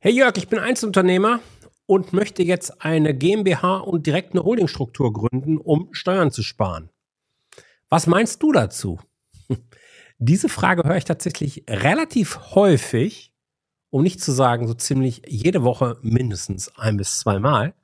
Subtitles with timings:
[0.00, 1.40] Hey Jörg, ich bin Einzelunternehmer
[1.86, 6.90] und möchte jetzt eine GmbH und direkt eine Holdingstruktur gründen, um Steuern zu sparen.
[7.88, 9.00] Was meinst du dazu?
[10.18, 13.32] Diese Frage höre ich tatsächlich relativ häufig,
[13.90, 17.74] um nicht zu sagen so ziemlich jede Woche mindestens ein bis zweimal.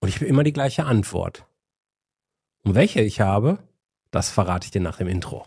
[0.00, 1.46] Und ich habe immer die gleiche Antwort.
[2.62, 3.58] Und welche ich habe,
[4.10, 5.46] das verrate ich dir nach dem Intro.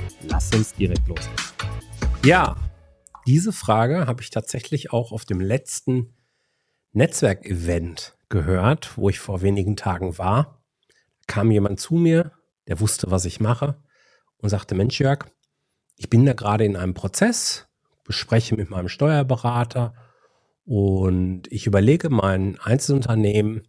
[0.23, 1.35] lass uns direkt loslegen.
[2.23, 2.55] Ja,
[3.25, 6.15] diese Frage habe ich tatsächlich auch auf dem letzten
[6.93, 10.63] Netzwerkevent gehört, wo ich vor wenigen Tagen war.
[11.27, 12.31] Kam jemand zu mir,
[12.67, 13.81] der wusste, was ich mache
[14.37, 15.25] und sagte, Mensch Jörg,
[15.95, 17.67] ich bin da gerade in einem Prozess,
[18.03, 19.93] bespreche mit meinem Steuerberater
[20.65, 23.67] und ich überlege mein Einzelunternehmen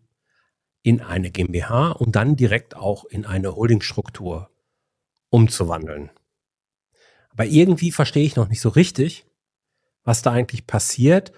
[0.83, 4.51] in eine GmbH und dann direkt auch in eine Holdingstruktur
[5.31, 6.11] umzuwandeln.
[7.33, 9.27] Aber irgendwie verstehe ich noch nicht so richtig,
[10.05, 11.33] was da eigentlich passiert.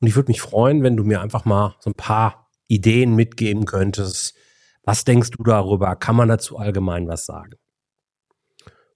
[0.00, 3.64] Und ich würde mich freuen, wenn du mir einfach mal so ein paar Ideen mitgeben
[3.64, 4.34] könntest.
[4.84, 5.96] Was denkst du darüber?
[5.96, 7.54] Kann man dazu allgemein was sagen?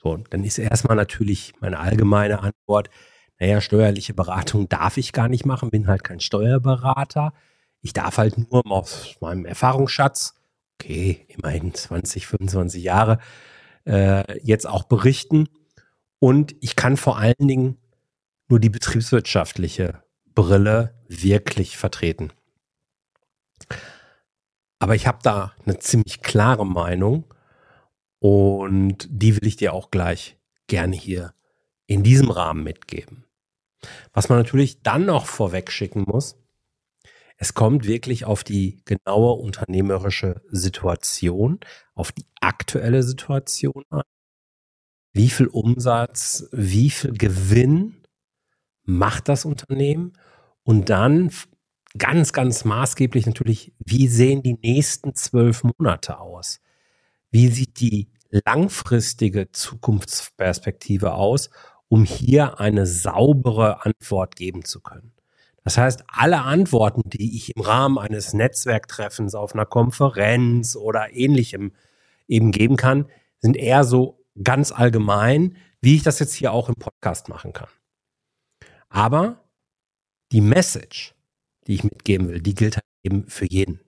[0.02, 2.90] So, dann ist erstmal natürlich meine allgemeine Antwort,
[3.38, 7.32] naja, steuerliche Beratung darf ich gar nicht machen, bin halt kein Steuerberater.
[7.80, 10.34] Ich darf halt nur aus meinem Erfahrungsschatz,
[10.78, 13.18] okay, immerhin 20, 25 Jahre,
[13.86, 15.48] äh, jetzt auch berichten.
[16.18, 17.78] Und ich kann vor allen Dingen
[18.48, 20.02] nur die betriebswirtschaftliche
[20.34, 22.32] Brille wirklich vertreten.
[24.78, 27.24] Aber ich habe da eine ziemlich klare Meinung
[28.18, 31.34] und die will ich dir auch gleich gerne hier
[31.86, 33.24] in diesem Rahmen mitgeben.
[34.12, 36.36] Was man natürlich dann noch vorweg schicken muss,
[37.36, 41.60] es kommt wirklich auf die genaue unternehmerische Situation,
[41.94, 44.02] auf die aktuelle Situation an
[45.14, 48.02] wie viel Umsatz, wie viel Gewinn
[48.82, 50.12] macht das Unternehmen
[50.64, 51.30] und dann
[51.96, 56.60] ganz, ganz maßgeblich natürlich, wie sehen die nächsten zwölf Monate aus?
[57.30, 61.48] Wie sieht die langfristige Zukunftsperspektive aus,
[61.88, 65.12] um hier eine saubere Antwort geben zu können?
[65.62, 71.72] Das heißt, alle Antworten, die ich im Rahmen eines Netzwerktreffens auf einer Konferenz oder ähnlichem
[72.26, 73.06] eben geben kann,
[73.38, 77.68] sind eher so ganz allgemein, wie ich das jetzt hier auch im Podcast machen kann.
[78.88, 79.44] Aber
[80.32, 81.14] die Message,
[81.66, 83.80] die ich mitgeben will, die gilt halt eben für jeden.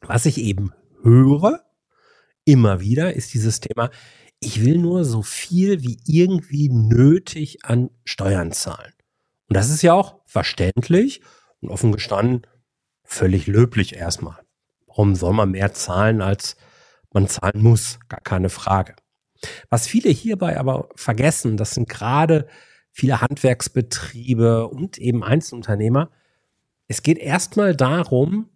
[0.00, 1.64] Was ich eben höre,
[2.44, 3.90] immer wieder, ist dieses Thema,
[4.40, 8.92] ich will nur so viel wie irgendwie nötig an Steuern zahlen.
[9.48, 11.22] Und das ist ja auch verständlich
[11.60, 12.42] und offen gestanden
[13.08, 14.38] völlig löblich erstmal.
[14.86, 16.56] Warum soll man mehr zahlen, als
[17.12, 17.98] man zahlen muss?
[18.08, 18.94] Gar keine Frage.
[19.70, 22.48] Was viele hierbei aber vergessen, das sind gerade
[22.90, 26.10] viele Handwerksbetriebe und eben Einzelunternehmer.
[26.88, 28.48] Es geht erstmal darum,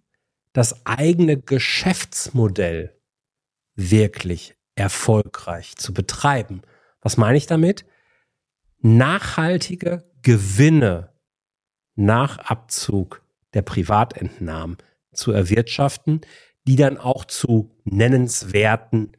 [0.53, 2.99] das eigene Geschäftsmodell
[3.75, 6.63] wirklich erfolgreich zu betreiben.
[7.01, 7.85] Was meine ich damit?
[8.79, 11.13] Nachhaltige Gewinne
[11.95, 13.23] nach Abzug
[13.55, 14.79] der Privatentnahmen
[15.13, 16.23] zu erwirtschaften,
[16.67, 19.17] die dann auch zu nennenswerten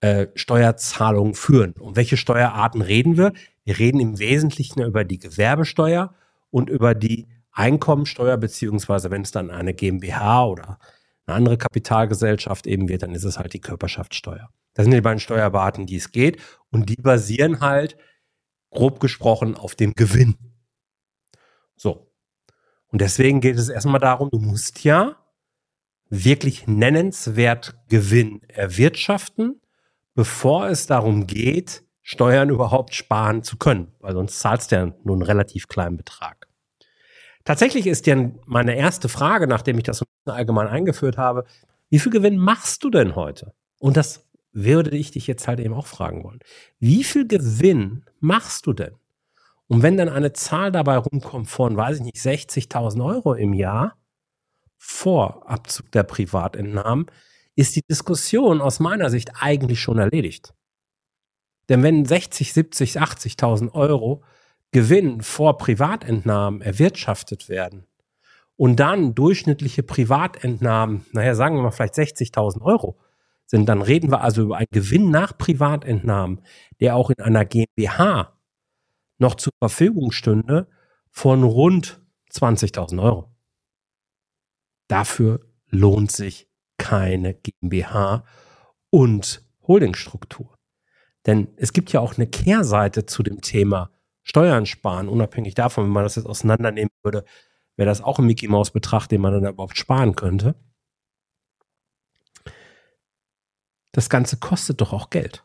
[0.00, 1.74] äh, Steuerzahlungen führen.
[1.78, 3.32] Um welche Steuerarten reden wir?
[3.64, 6.14] Wir reden im Wesentlichen über die Gewerbesteuer
[6.50, 10.78] und über die Einkommensteuer, beziehungsweise wenn es dann eine GmbH oder
[11.26, 14.48] eine andere Kapitalgesellschaft eben wird, dann ist es halt die Körperschaftssteuer.
[14.74, 16.40] Das sind die beiden Steuerarten, die es geht.
[16.70, 17.96] Und die basieren halt,
[18.70, 20.36] grob gesprochen, auf dem Gewinn.
[21.76, 22.12] So.
[22.88, 25.16] Und deswegen geht es erstmal darum, du musst ja
[26.08, 29.60] wirklich nennenswert Gewinn erwirtschaften,
[30.18, 35.14] bevor es darum geht, Steuern überhaupt sparen zu können, weil sonst zahlst du ja nur
[35.14, 36.48] einen relativ kleinen Betrag.
[37.44, 41.44] Tatsächlich ist ja meine erste Frage, nachdem ich das allgemein eingeführt habe,
[41.88, 43.52] wie viel Gewinn machst du denn heute?
[43.78, 46.40] Und das würde ich dich jetzt halt eben auch fragen wollen.
[46.80, 48.96] Wie viel Gewinn machst du denn?
[49.68, 53.96] Und wenn dann eine Zahl dabei rumkommt von, weiß ich nicht, 60.000 Euro im Jahr
[54.78, 57.06] vor Abzug der Privatentnahmen,
[57.58, 60.54] ist die Diskussion aus meiner Sicht eigentlich schon erledigt.
[61.68, 64.22] Denn wenn 60, 70, 80.000 Euro
[64.70, 67.88] Gewinn vor Privatentnahmen erwirtschaftet werden
[68.56, 72.96] und dann durchschnittliche Privatentnahmen, naja, sagen wir mal vielleicht 60.000 Euro
[73.44, 76.42] sind, dann reden wir also über einen Gewinn nach Privatentnahmen,
[76.78, 78.38] der auch in einer GmbH
[79.18, 80.68] noch zur Verfügung stünde
[81.10, 82.00] von rund
[82.30, 83.34] 20.000 Euro.
[84.86, 85.40] Dafür
[85.70, 86.47] lohnt sich
[86.78, 88.24] keine GmbH
[88.90, 90.56] und Holdingstruktur.
[91.26, 93.90] Denn es gibt ja auch eine Kehrseite zu dem Thema
[94.22, 97.24] Steuern sparen, unabhängig davon, wenn man das jetzt auseinandernehmen würde,
[97.76, 100.54] wäre das auch ein Mickey Maus Betrag, den man dann überhaupt sparen könnte.
[103.92, 105.44] Das Ganze kostet doch auch Geld.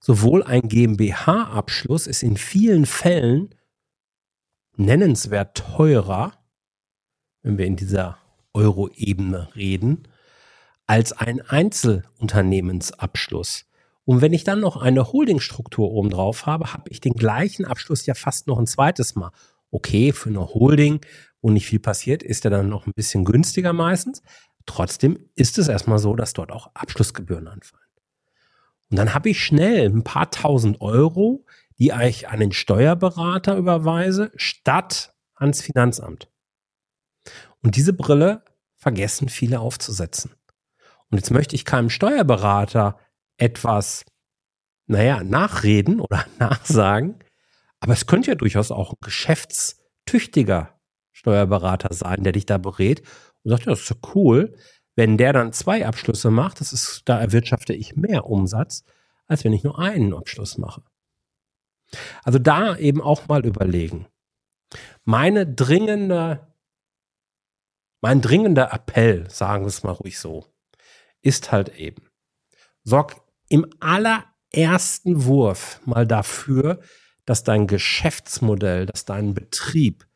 [0.00, 3.54] Sowohl ein GmbH-Abschluss ist in vielen Fällen
[4.76, 6.32] nennenswert teurer,
[7.42, 8.18] wenn wir in dieser
[8.52, 10.08] Euro-Ebene reden,
[10.88, 13.66] als ein Einzelunternehmensabschluss.
[14.04, 18.06] Und wenn ich dann noch eine Holdingstruktur oben drauf habe, habe ich den gleichen Abschluss
[18.06, 19.30] ja fast noch ein zweites Mal.
[19.70, 21.02] Okay, für eine Holding,
[21.42, 24.22] wo nicht viel passiert, ist er dann noch ein bisschen günstiger meistens.
[24.64, 27.84] Trotzdem ist es erstmal so, dass dort auch Abschlussgebühren anfallen.
[28.90, 31.44] Und dann habe ich schnell ein paar tausend Euro,
[31.78, 36.30] die ich an den Steuerberater überweise, statt ans Finanzamt.
[37.62, 38.42] Und diese Brille
[38.74, 40.32] vergessen viele aufzusetzen.
[41.10, 42.98] Und jetzt möchte ich keinem Steuerberater
[43.38, 44.04] etwas,
[44.86, 47.18] naja, nachreden oder nachsagen.
[47.80, 50.78] Aber es könnte ja durchaus auch ein geschäftstüchtiger
[51.12, 53.00] Steuerberater sein, der dich da berät
[53.42, 54.54] und sagt, ja, das ist ja cool.
[54.96, 58.84] Wenn der dann zwei Abschlüsse macht, das ist, da erwirtschafte ich mehr Umsatz,
[59.26, 60.82] als wenn ich nur einen Abschluss mache.
[62.24, 64.06] Also da eben auch mal überlegen.
[65.04, 66.52] Meine dringende,
[68.00, 70.46] mein dringender Appell, sagen wir es mal ruhig so,
[71.28, 72.08] ist halt eben,
[72.84, 73.20] sorg
[73.50, 76.80] im allerersten Wurf mal dafür,
[77.26, 80.06] dass dein Geschäftsmodell, dass dein Betrieb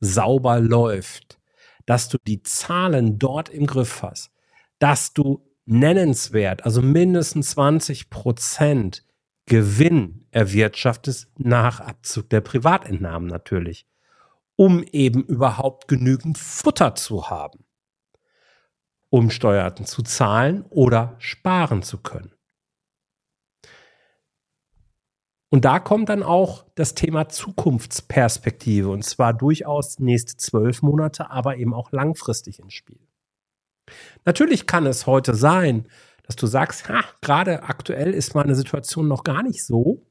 [0.00, 1.38] sauber läuft,
[1.84, 4.30] dass du die Zahlen dort im Griff hast,
[4.78, 9.04] dass du nennenswert, also mindestens 20 Prozent
[9.44, 13.86] Gewinn erwirtschaftest nach Abzug der Privatentnahmen natürlich,
[14.56, 17.64] um eben überhaupt genügend Futter zu haben,
[19.12, 22.32] um Steuern zu zahlen oder sparen zu können.
[25.50, 31.58] Und da kommt dann auch das Thema Zukunftsperspektive und zwar durchaus nächste zwölf Monate, aber
[31.58, 33.06] eben auch langfristig ins Spiel.
[34.24, 35.86] Natürlich kann es heute sein,
[36.22, 40.06] dass du sagst, ha, gerade aktuell ist meine Situation noch gar nicht so.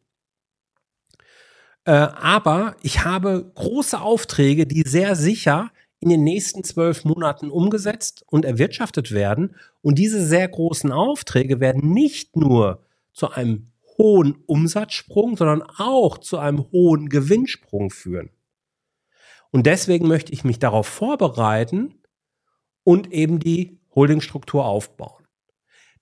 [1.86, 5.72] Äh, aber ich habe große Aufträge, die sehr sicher
[6.02, 9.56] in den nächsten zwölf Monaten umgesetzt und erwirtschaftet werden.
[9.82, 12.84] Und diese sehr großen Aufträge werden nicht nur
[13.14, 18.32] zu einem hohen Umsatzsprung, sondern auch zu einem hohen Gewinnsprung führen.
[19.52, 22.02] Und deswegen möchte ich mich darauf vorbereiten
[22.84, 25.28] und eben die Holdingstruktur aufbauen.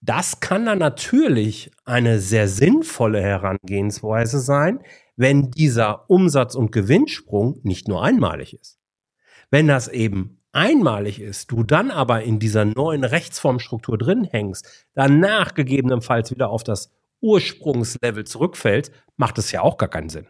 [0.01, 4.79] Das kann dann natürlich eine sehr sinnvolle Herangehensweise sein,
[5.17, 8.78] wenn dieser Umsatz- und Gewinnsprung nicht nur einmalig ist.
[9.51, 15.53] Wenn das eben einmalig ist, du dann aber in dieser neuen Rechtsformstruktur drin hängst, danach
[15.53, 16.91] gegebenenfalls wieder auf das
[17.21, 20.27] Ursprungslevel zurückfällt, macht es ja auch gar keinen Sinn.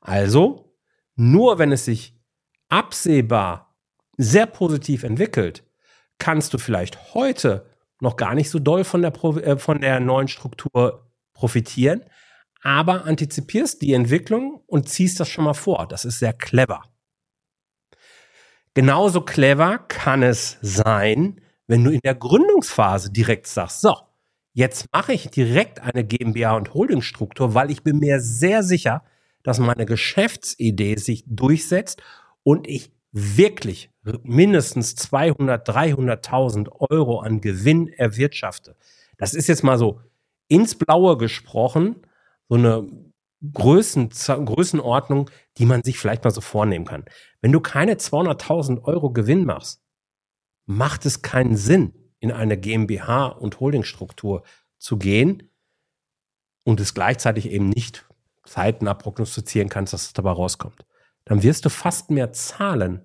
[0.00, 0.76] Also,
[1.16, 2.20] nur wenn es sich
[2.68, 3.74] absehbar
[4.16, 5.64] sehr positiv entwickelt,
[6.18, 7.66] kannst du vielleicht heute
[8.00, 12.04] noch gar nicht so doll von der, äh, von der neuen Struktur profitieren,
[12.62, 15.86] aber antizipierst die Entwicklung und ziehst das schon mal vor.
[15.88, 16.82] Das ist sehr clever.
[18.74, 23.94] Genauso clever kann es sein, wenn du in der Gründungsphase direkt sagst, so,
[24.56, 29.02] Jetzt mache ich direkt eine GmbH und Holdingstruktur, weil ich bin mir sehr sicher,
[29.42, 32.00] dass meine Geschäftsidee sich durchsetzt
[32.44, 33.90] und ich wirklich
[34.22, 38.76] mindestens 200, 300.000 Euro an Gewinn erwirtschafte.
[39.18, 40.00] Das ist jetzt mal so
[40.46, 41.96] ins Blaue gesprochen,
[42.48, 42.86] so eine
[43.52, 47.04] Größen, Größenordnung, die man sich vielleicht mal so vornehmen kann.
[47.40, 49.82] Wenn du keine 200.000 Euro Gewinn machst,
[50.66, 54.44] macht es keinen Sinn, in eine GmbH und Holdingstruktur
[54.78, 55.50] zu gehen
[56.62, 58.08] und es gleichzeitig eben nicht
[58.44, 60.86] zeitnah prognostizieren kannst, dass es dabei rauskommt.
[61.26, 63.04] Dann wirst du fast mehr zahlen,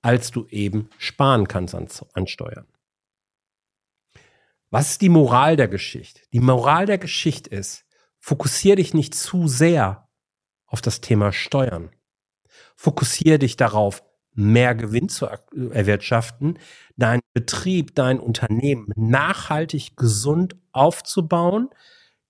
[0.00, 2.66] als du eben sparen kannst an, an Steuern.
[4.70, 6.22] Was ist die Moral der Geschichte?
[6.32, 7.84] Die Moral der Geschichte ist,
[8.22, 10.08] fokussiere dich nicht zu sehr
[10.66, 11.90] auf das Thema Steuern.
[12.76, 16.58] Fokussiere dich darauf, mehr Gewinn zu erwirtschaften,
[16.96, 21.68] dein Betrieb, dein Unternehmen nachhaltig gesund aufzubauen,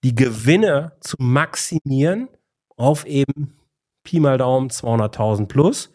[0.02, 2.28] die Gewinne zu maximieren
[2.76, 3.56] auf eben
[4.02, 5.92] Pi mal Daumen 200.000 plus.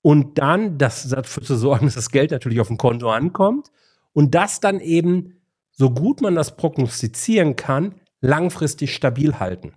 [0.00, 3.72] Und dann das, dafür zu sorgen, dass das Geld natürlich auf dem Konto ankommt.
[4.12, 5.32] Und das dann eben,
[5.72, 9.74] so gut man das prognostizieren kann, langfristig stabil halten.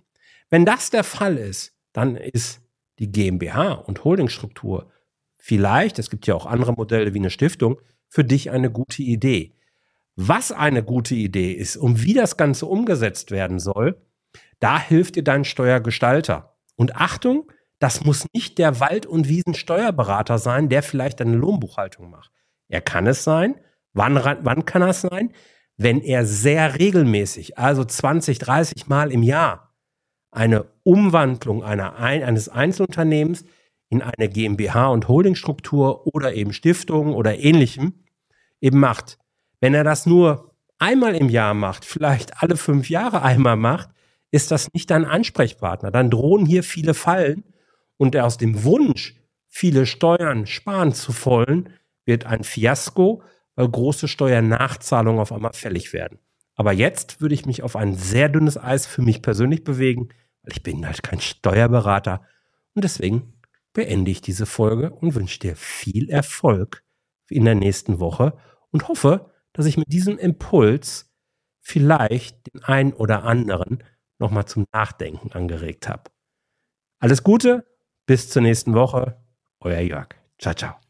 [0.48, 2.60] Wenn das der Fall ist, dann ist
[2.98, 4.90] die GmbH und Holdingstruktur
[5.38, 9.54] vielleicht, es gibt ja auch andere Modelle wie eine Stiftung, für dich eine gute Idee.
[10.16, 14.00] Was eine gute Idee ist und wie das Ganze umgesetzt werden soll,
[14.58, 16.56] da hilft dir dein Steuergestalter.
[16.76, 22.30] Und Achtung, das muss nicht der Wald- und Wiesensteuerberater sein, der vielleicht eine Lohnbuchhaltung macht.
[22.68, 23.54] Er kann es sein.
[23.92, 25.32] Wann, wann kann das sein?
[25.82, 29.72] Wenn er sehr regelmäßig, also 20, 30 Mal im Jahr,
[30.30, 33.46] eine Umwandlung einer, eines Einzelunternehmens
[33.88, 37.94] in eine GmbH und Holdingstruktur oder eben Stiftung oder ähnlichem
[38.60, 39.16] eben macht.
[39.60, 43.88] Wenn er das nur einmal im Jahr macht, vielleicht alle fünf Jahre einmal macht,
[44.30, 45.90] ist das nicht dein Ansprechpartner.
[45.90, 47.42] Dann drohen hier viele Fallen
[47.96, 49.16] und aus dem Wunsch,
[49.48, 51.70] viele Steuern sparen zu wollen,
[52.04, 53.22] wird ein Fiasko,
[53.68, 56.18] große Steuernachzahlungen auf einmal fällig werden.
[56.54, 60.10] Aber jetzt würde ich mich auf ein sehr dünnes Eis für mich persönlich bewegen,
[60.42, 62.22] weil ich bin halt kein Steuerberater
[62.74, 63.34] und deswegen
[63.72, 66.82] beende ich diese Folge und wünsche dir viel Erfolg
[67.28, 68.36] in der nächsten Woche
[68.70, 71.10] und hoffe, dass ich mit diesem Impuls
[71.60, 73.82] vielleicht den einen oder anderen
[74.18, 76.10] nochmal zum Nachdenken angeregt habe.
[76.98, 77.64] Alles Gute,
[78.06, 79.16] bis zur nächsten Woche,
[79.60, 80.08] euer Jörg.
[80.38, 80.89] Ciao, ciao.